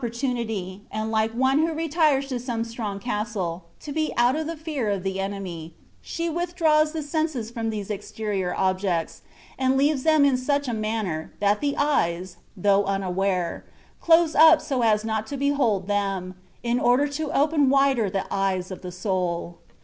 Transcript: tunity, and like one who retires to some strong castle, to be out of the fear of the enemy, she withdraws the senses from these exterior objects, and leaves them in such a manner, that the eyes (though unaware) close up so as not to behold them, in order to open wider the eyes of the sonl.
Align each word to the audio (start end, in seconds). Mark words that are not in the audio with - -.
tunity, 0.09 0.79
and 0.89 1.11
like 1.11 1.29
one 1.29 1.59
who 1.59 1.71
retires 1.75 2.27
to 2.27 2.39
some 2.39 2.63
strong 2.63 2.97
castle, 2.99 3.65
to 3.79 3.91
be 3.91 4.11
out 4.17 4.35
of 4.35 4.47
the 4.47 4.57
fear 4.57 4.89
of 4.89 5.03
the 5.03 5.19
enemy, 5.19 5.75
she 6.01 6.27
withdraws 6.27 6.91
the 6.91 7.03
senses 7.03 7.51
from 7.51 7.69
these 7.69 7.91
exterior 7.91 8.51
objects, 8.57 9.21
and 9.59 9.77
leaves 9.77 10.01
them 10.01 10.25
in 10.25 10.35
such 10.35 10.67
a 10.67 10.73
manner, 10.73 11.31
that 11.39 11.61
the 11.61 11.77
eyes 11.77 12.37
(though 12.57 12.83
unaware) 12.85 13.63
close 13.99 14.33
up 14.33 14.59
so 14.59 14.81
as 14.81 15.05
not 15.05 15.27
to 15.27 15.37
behold 15.37 15.85
them, 15.87 16.33
in 16.63 16.79
order 16.79 17.07
to 17.07 17.31
open 17.31 17.69
wider 17.69 18.09
the 18.09 18.25
eyes 18.33 18.71
of 18.71 18.81
the 18.81 18.89
sonl. 18.91 19.57